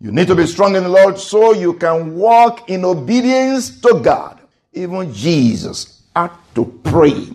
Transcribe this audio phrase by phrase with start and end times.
[0.00, 4.00] You need to be strong in the Lord so you can walk in obedience to
[4.02, 4.38] God.
[4.72, 7.26] Even Jesus had to pray,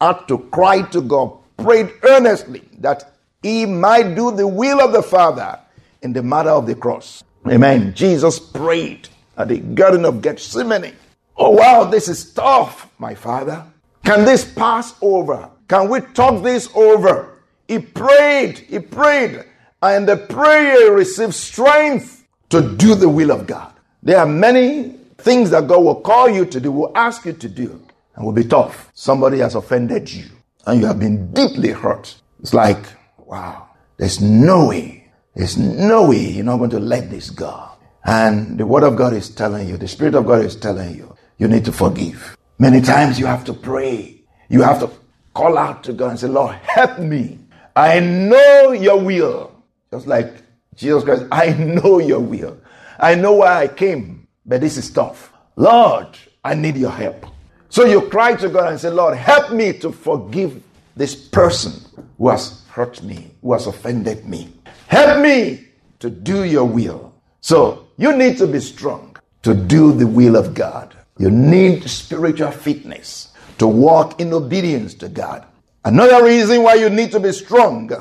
[0.00, 3.12] had to cry to God, prayed earnestly that
[3.42, 5.60] he might do the will of the Father
[6.02, 7.22] in the matter of the cross.
[7.46, 7.94] Amen.
[7.94, 10.94] Jesus prayed at the Garden of Gethsemane.
[11.36, 13.64] Oh, wow, this is tough, my Father.
[14.04, 15.48] Can this pass over?
[15.68, 17.38] Can we talk this over?
[17.68, 19.44] He prayed, he prayed,
[19.82, 23.72] and the prayer receives strength to do the will of God.
[24.02, 27.48] There are many things that God will call you to do, will ask you to
[27.48, 27.80] do,
[28.14, 28.90] and will be tough.
[28.94, 30.26] Somebody has offended you,
[30.66, 32.14] and you have been deeply hurt.
[32.40, 32.78] It's like,
[33.18, 37.68] wow, there's no way, there's no way you're not going to let this go.
[38.04, 41.14] And the Word of God is telling you, the Spirit of God is telling you,
[41.36, 42.36] you need to forgive.
[42.58, 44.22] Many times you have to pray.
[44.48, 44.90] You have to
[45.34, 47.38] call out to God and say, Lord, help me.
[47.76, 49.47] I know your will.
[49.90, 50.42] Just like
[50.74, 52.58] Jesus Christ, I know your will.
[52.98, 55.32] I know why I came, but this is tough.
[55.56, 57.26] Lord, I need your help.
[57.68, 60.62] So you cry to God and say, Lord, help me to forgive
[60.96, 61.72] this person
[62.16, 64.52] who has hurt me, who has offended me.
[64.86, 65.66] Help me
[66.00, 67.14] to do your will.
[67.40, 70.96] So you need to be strong to do the will of God.
[71.18, 75.44] You need spiritual fitness to walk in obedience to God.
[75.84, 77.92] Another reason why you need to be strong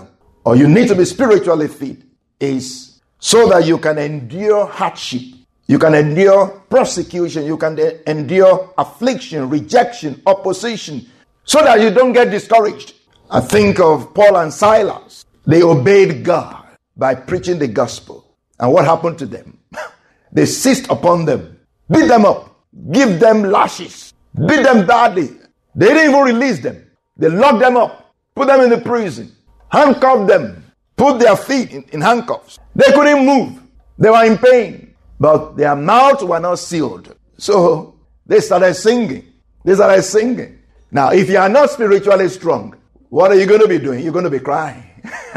[0.48, 1.98] or you need to be spiritually fit
[2.40, 5.24] is so that you can endure hardship.
[5.68, 7.44] You can endure persecution.
[7.44, 11.06] You can endure affliction, rejection, opposition,
[11.44, 12.94] so that you don't get discouraged.
[13.30, 15.26] I think of Paul and Silas.
[15.46, 18.34] They obeyed God by preaching the gospel.
[18.58, 19.60] And what happened to them?
[20.32, 21.60] they seized upon them,
[21.92, 22.58] beat them up,
[22.94, 24.14] give them lashes,
[24.48, 25.28] beat them badly.
[25.76, 26.90] They didn't even release them.
[27.18, 29.34] They locked them up, put them in the prison,
[29.70, 30.64] handcuffed them,
[30.96, 32.60] put their feet in, in handcuffs.
[32.76, 33.62] They couldn't move.
[33.98, 37.16] They were in pain, but their mouths were not sealed.
[37.38, 39.32] So they started singing.
[39.64, 40.60] They started singing.
[40.92, 42.76] Now, if you are not spiritually strong,
[43.10, 44.04] what are you going to be doing?
[44.04, 44.84] You're going to be crying.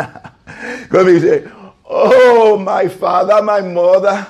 [0.88, 1.52] going to be saying,
[1.92, 4.26] Oh, my father, my mother,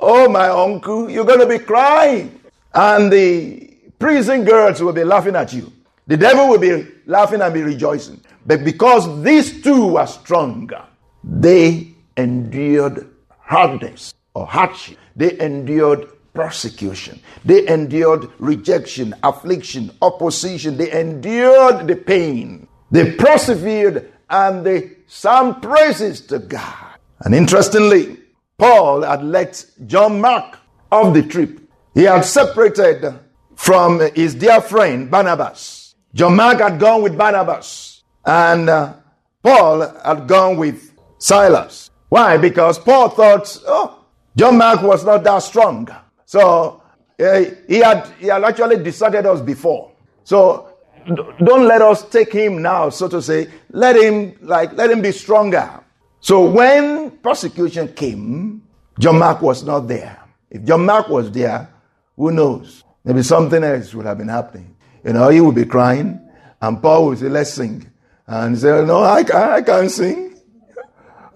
[0.00, 2.40] oh, my uncle, you're going to be crying.
[2.74, 5.72] And the prison girls will be laughing at you.
[6.06, 8.20] The devil will be laughing and be rejoicing.
[8.46, 10.84] But because these two were stronger,
[11.24, 13.08] they endured
[13.40, 14.98] hardness or hardship.
[15.16, 17.20] They endured persecution.
[17.44, 20.76] They endured rejection, affliction, opposition.
[20.76, 22.68] They endured the pain.
[22.90, 26.98] They persevered and they sang praises to God.
[27.20, 28.18] And interestingly,
[28.58, 30.58] Paul had let John Mark
[30.92, 31.60] off the trip.
[31.94, 33.18] He had separated
[33.54, 35.85] from his dear friend Barnabas.
[36.16, 38.94] John Mark had gone with Barnabas, and uh,
[39.42, 41.90] Paul had gone with Silas.
[42.08, 42.38] Why?
[42.38, 44.02] Because Paul thought, oh,
[44.34, 45.86] John Mark was not that strong.
[46.24, 46.82] So
[47.20, 49.92] uh, he, had, he had actually deserted us before.
[50.24, 50.70] So
[51.06, 53.50] don't let us take him now, so to say.
[53.68, 55.84] Let him, like, let him be stronger.
[56.20, 58.62] So when persecution came,
[58.98, 60.18] John Mark was not there.
[60.50, 61.68] If John Mark was there,
[62.16, 62.84] who knows?
[63.04, 64.75] Maybe something else would have been happening.
[65.04, 66.20] You know, he would be crying,
[66.60, 67.90] and Paul would say, Let's sing.
[68.26, 70.38] And say, No, I can't, I can't sing.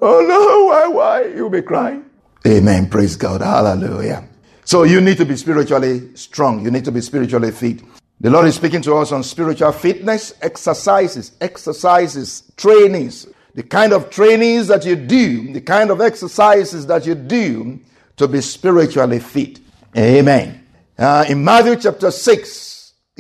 [0.01, 1.35] oh no, why, why?
[1.35, 2.05] You'll be crying.
[2.47, 2.89] Amen.
[2.89, 3.43] Praise God.
[3.43, 4.27] Hallelujah.
[4.65, 6.65] So you need to be spiritually strong.
[6.65, 7.83] You need to be spiritually fit.
[8.21, 14.11] The Lord is speaking to us on spiritual fitness, exercises, exercises, trainings, the kind of
[14.11, 17.81] trainings that you do, the kind of exercises that you do
[18.17, 19.61] to be spiritually fit.
[19.97, 20.67] Amen.
[20.99, 22.70] Uh, in Matthew chapter 6,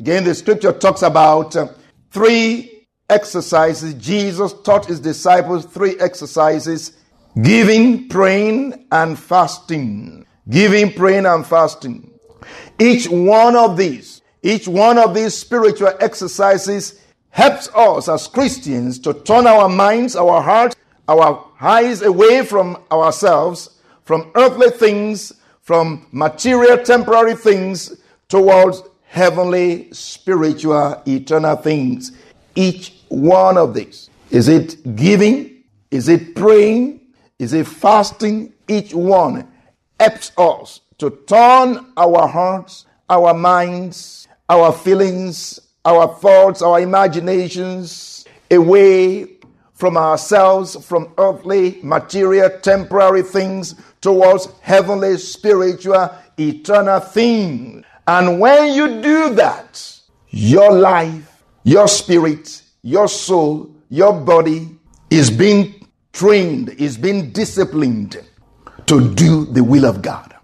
[0.00, 1.68] again, the scripture talks about uh,
[2.10, 3.94] three exercises.
[3.94, 6.96] Jesus taught his disciples three exercises
[7.42, 10.26] giving, praying, and fasting.
[10.48, 12.18] Giving, praying, and fasting.
[12.78, 19.12] Each one of these, each one of these spiritual exercises helps us as Christians to
[19.12, 20.74] turn our minds, our hearts,
[21.08, 31.02] our eyes away from ourselves, from earthly things, from material, temporary things, towards heavenly, spiritual,
[31.04, 32.12] eternal things.
[32.54, 34.08] Each one of these.
[34.30, 35.64] Is it giving?
[35.90, 37.00] Is it praying?
[37.36, 38.52] Is it fasting?
[38.68, 39.50] Each one
[39.98, 49.38] helps us to turn our hearts, our minds, our feelings, our thoughts, our imaginations away
[49.74, 57.84] from ourselves, from earthly, material, temporary things towards heavenly, spiritual, eternal things.
[58.10, 64.68] And when you do that, your life, your spirit, your soul, your body
[65.10, 68.20] is being trained, is being disciplined
[68.86, 70.34] to do the will of God.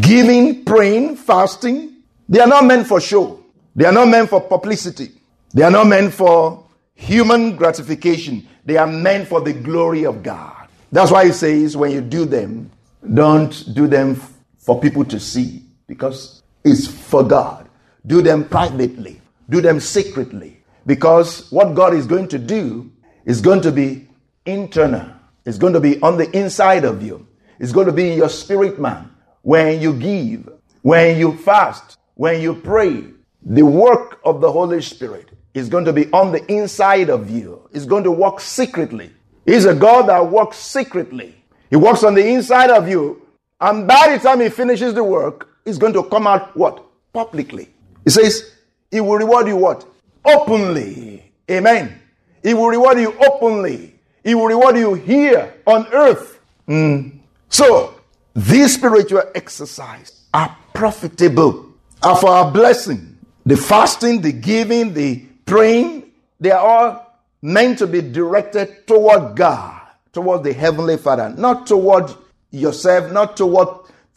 [0.00, 3.42] Giving, praying, fasting, they are not meant for show.
[3.74, 5.10] They are not meant for publicity.
[5.52, 8.46] They are not meant for human gratification.
[8.64, 10.68] They are meant for the glory of God.
[10.92, 12.70] That's why he says when you do them,
[13.12, 14.22] don't do them
[14.58, 17.68] for people to see because it's for God.
[18.06, 22.90] Do them privately, do them secretly because what God is going to do
[23.24, 24.08] is going to be
[24.46, 25.10] internal,
[25.44, 27.26] it's going to be on the inside of you,
[27.58, 29.10] it's going to be in your spirit man.
[29.42, 30.48] When you give,
[30.82, 33.04] when you fast, when you pray,
[33.42, 37.68] the work of the Holy Spirit is going to be on the inside of you.
[37.72, 39.10] It's going to work secretly.
[39.46, 41.34] He's a God that works secretly.
[41.70, 43.26] He works on the inside of you.
[43.60, 46.82] And by the time he finishes the work, he's going to come out what?
[47.12, 47.68] Publicly.
[48.04, 48.54] He says,
[48.90, 49.86] he will reward you what?
[50.24, 51.30] Openly.
[51.50, 52.00] Amen.
[52.42, 53.94] He will reward you openly.
[54.24, 56.40] He will reward you here on earth.
[56.66, 57.18] Mm.
[57.50, 58.00] So,
[58.34, 61.66] these spiritual exercises are profitable,
[62.02, 63.18] are for our blessing.
[63.44, 69.80] The fasting, the giving, the praying, they are all meant to be directed toward God,
[70.12, 72.10] toward the Heavenly Father, not toward
[72.50, 73.68] yourself, not toward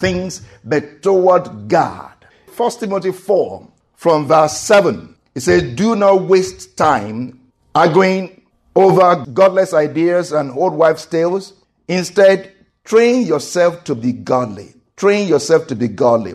[0.02, 2.12] things, but toward God.
[2.58, 7.40] 1 Timothy 4, from verse 7, it says, Do not waste time
[7.74, 8.42] arguing
[8.76, 11.54] over godless ideas and old wives' tales.
[11.88, 12.52] Instead,
[12.84, 14.74] train yourself to be godly.
[14.98, 16.34] Train yourself to be godly.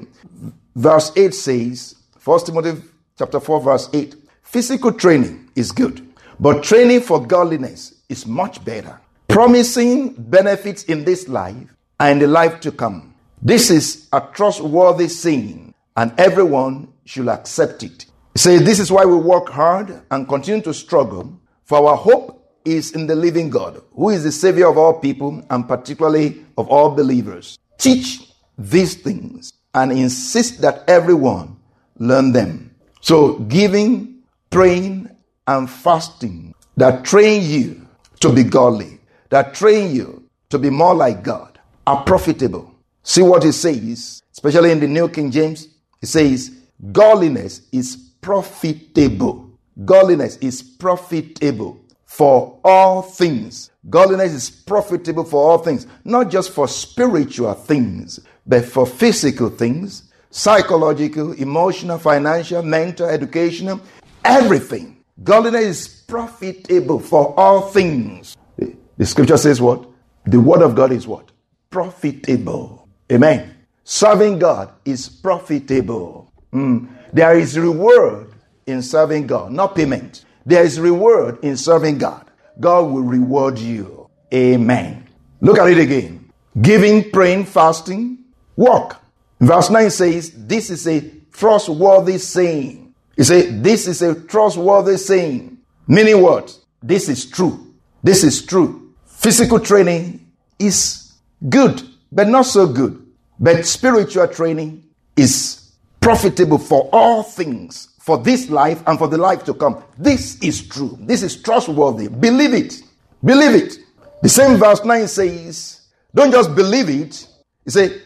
[0.75, 2.83] Verse 8 says, 1 Timothy
[3.19, 4.15] chapter 4, verse 8.
[4.43, 6.07] Physical training is good,
[6.39, 12.61] but training for godliness is much better, promising benefits in this life and the life
[12.61, 13.15] to come.
[13.47, 18.07] This is a trustworthy saying, and everyone should accept it.
[18.35, 22.91] Say, this is why we work hard and continue to struggle, for our hope is
[22.91, 26.91] in the living God, who is the Savior of all people and particularly of all
[26.91, 27.57] believers.
[27.79, 31.57] Teach these things and insist that everyone
[32.01, 32.75] learn them.
[33.01, 35.09] So, giving, praying,
[35.47, 37.87] and fasting that train you
[38.19, 38.99] to be godly,
[39.31, 42.73] that train you to be more like God, are profitable.
[43.09, 45.69] See what he says, especially in the New King James.
[46.01, 46.51] He says,
[46.91, 49.49] Godliness is profitable.
[49.85, 53.71] Godliness is profitable for all things.
[53.89, 60.11] Godliness is profitable for all things, not just for spiritual things, but for physical things,
[60.31, 63.81] psychological, emotional, financial, mental, educational,
[64.25, 64.97] everything.
[65.23, 68.37] Godliness is profitable for all things.
[68.57, 69.89] The, the scripture says what?
[70.25, 71.31] The word of God is what?
[71.71, 72.86] Profitable.
[73.11, 73.55] Amen.
[73.85, 76.33] Serving God is profitable.
[76.53, 76.89] Mm.
[77.13, 78.33] There is reward
[78.67, 80.25] in serving God, not payment.
[80.45, 82.27] There is reward in serving God.
[82.59, 84.09] God will reward you.
[84.33, 85.07] Amen.
[85.41, 86.31] Look at it again.
[86.61, 88.25] Giving, praying, fasting,
[88.57, 88.97] work.
[89.41, 91.01] Verse 9 says, This is a
[91.33, 92.95] trustworthy saying.
[93.17, 95.59] He said, This is a trustworthy saying.
[95.87, 96.57] Meaning what?
[96.83, 97.75] This is true.
[98.03, 98.95] This is true.
[99.05, 100.27] Physical training
[100.59, 101.13] is
[101.49, 101.83] good,
[102.13, 103.05] but not so good.
[103.39, 104.85] But spiritual training
[105.17, 109.83] is profitable for all things, for this life and for the life to come.
[109.99, 110.97] This is true.
[111.01, 112.09] This is trustworthy.
[112.09, 112.83] Believe it.
[113.25, 113.79] Believe it.
[114.23, 115.81] The same verse 9 says,
[116.15, 117.29] Don't just believe it.
[117.65, 118.01] He said,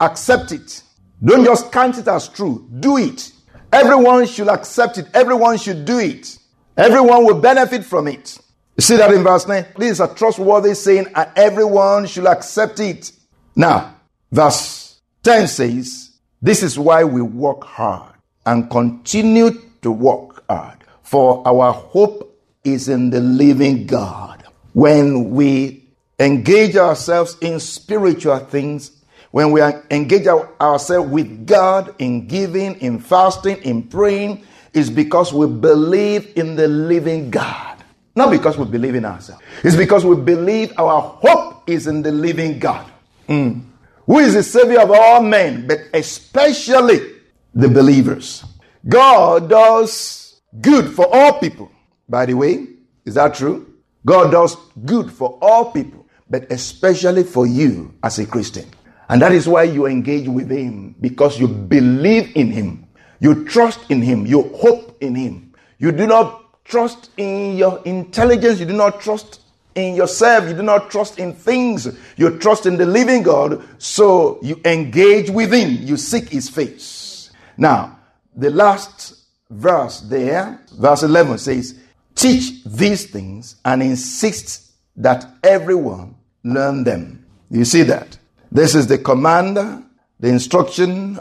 [0.00, 0.82] accept it.
[1.24, 2.68] Don't just count it as true.
[2.80, 3.32] Do it.
[3.72, 5.06] Everyone should accept it.
[5.14, 6.38] Everyone should do it.
[6.76, 8.38] Everyone will benefit from it.
[8.76, 9.66] You see that in verse 9?
[9.78, 13.10] This is a trustworthy saying, and everyone should accept it.
[13.56, 13.96] Now,
[14.30, 16.10] verse 10 says,
[16.42, 22.88] This is why we work hard and continue to work hard, for our hope is
[22.88, 24.44] in the living God.
[24.74, 25.84] When we
[26.20, 28.92] engage ourselves in spiritual things,
[29.30, 34.44] when we engage ourselves with God in giving, in fasting, in praying,
[34.74, 37.82] is because we believe in the living God.
[38.14, 39.42] Not because we believe in ourselves.
[39.62, 42.90] It's because we believe our hope is in the living God.
[43.28, 43.64] Mm.
[44.06, 47.16] Who is the Savior of all men, but especially
[47.56, 48.44] the believers.
[48.86, 51.70] God does good for all people.
[52.08, 52.66] By the way,
[53.04, 53.74] is that true?
[54.04, 58.66] God does good for all people, but especially for you as a Christian.
[59.08, 62.86] And that is why you engage with Him because you believe in Him,
[63.18, 65.54] you trust in Him, you hope in Him.
[65.78, 69.40] You do not trust in your intelligence, you do not trust
[69.76, 74.38] in yourself, you do not trust in things, you trust in the living God, so
[74.42, 77.30] you engage with Him, you seek His face.
[77.56, 77.98] Now,
[78.34, 81.78] the last verse there, verse 11 says,
[82.14, 87.26] Teach these things and insist that everyone learn them.
[87.50, 88.18] You see that?
[88.50, 91.18] This is the command, the instruction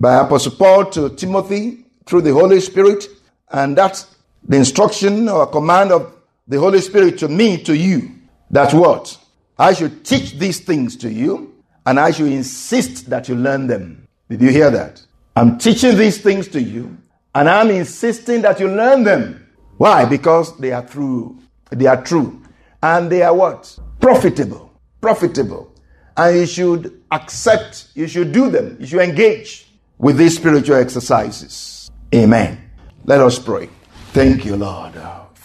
[0.00, 3.04] by Apostle Paul to Timothy through the Holy Spirit,
[3.50, 6.14] and that's the instruction or command of
[6.48, 8.10] the Holy Spirit to me, to you.
[8.50, 9.18] That's what?
[9.58, 14.08] I should teach these things to you, and I should insist that you learn them.
[14.30, 15.02] Did you hear that?
[15.36, 16.96] I'm teaching these things to you,
[17.34, 19.46] and I'm insisting that you learn them.
[19.76, 20.04] Why?
[20.04, 21.38] Because they are true.
[21.70, 22.42] They are true.
[22.82, 23.78] And they are what?
[24.00, 24.72] Profitable.
[25.00, 25.72] Profitable.
[26.16, 31.90] And you should accept, you should do them, you should engage with these spiritual exercises.
[32.14, 32.70] Amen.
[33.04, 33.68] Let us pray.
[34.12, 34.96] Thank you, Lord,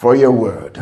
[0.04, 0.76] for your word.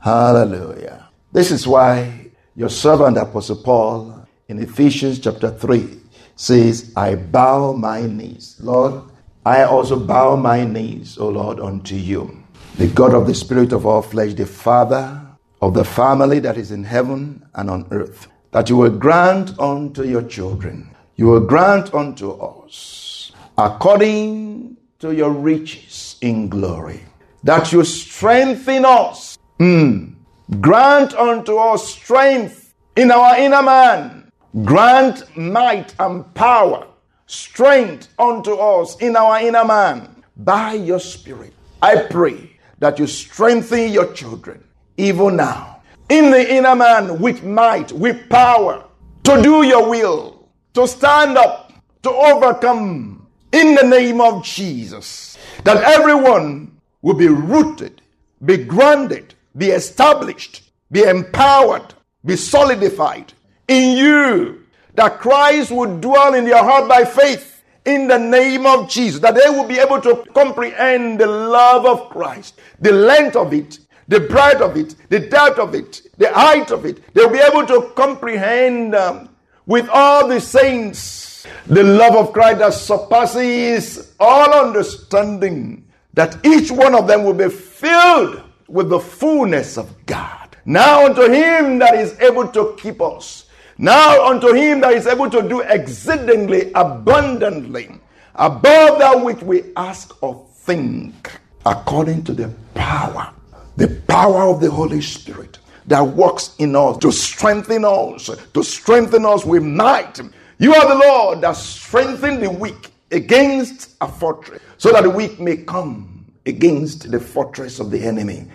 [0.00, 1.08] Hallelujah.
[1.30, 5.96] This is why your servant Apostle Paul in Ephesians chapter 3
[6.34, 8.56] says, I bow my knees.
[8.58, 9.04] Lord,
[9.46, 12.42] I also bow my knees, O Lord, unto you,
[12.76, 15.22] the God of the Spirit of all flesh, the Father
[15.62, 20.02] of the family that is in heaven and on earth, that you will grant unto
[20.02, 27.04] your children, you will grant unto us, according to your riches in glory,
[27.44, 29.38] that you strengthen us.
[29.60, 30.14] Mm.
[30.60, 34.24] Grant unto us strength in our inner man
[34.62, 36.86] Grant might and power,
[37.26, 41.52] strength unto us in our inner man by your Spirit.
[41.82, 44.62] I pray that you strengthen your children
[44.96, 48.84] even now in the inner man with might, with power
[49.24, 51.72] to do your will, to stand up,
[52.04, 55.36] to overcome in the name of Jesus.
[55.64, 56.73] That everyone
[57.04, 58.00] will be rooted,
[58.46, 61.92] be grounded, be established, be empowered,
[62.24, 63.30] be solidified
[63.68, 68.88] in you, that Christ would dwell in your heart by faith in the name of
[68.88, 73.52] Jesus, that they will be able to comprehend the love of Christ, the length of
[73.52, 77.12] it, the breadth of it, the depth of it, the height of it.
[77.12, 79.28] They'll be able to comprehend um,
[79.66, 81.46] with all the saints.
[81.66, 85.83] The love of Christ that surpasses all understanding,
[86.14, 90.56] that each one of them will be filled with the fullness of God.
[90.64, 93.44] Now unto him that is able to keep us
[93.78, 97.90] now unto him that is able to do exceedingly abundantly
[98.36, 103.32] above that which we ask or think, according to the power,
[103.76, 109.26] the power of the Holy Spirit that works in us to strengthen us, to strengthen
[109.26, 110.20] us with might.
[110.58, 115.40] You are the Lord that strengthen the weak against a fortress, so that the weak
[115.40, 118.46] may come against the fortress of the enemy.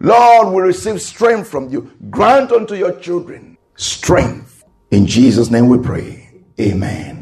[0.00, 1.90] Lord, we receive strength from you.
[2.10, 4.58] Grant unto your children strength
[4.90, 6.30] in Jesus' name we pray.
[6.60, 7.17] Amen.